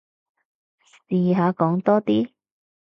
[1.07, 2.31] 試下講多啲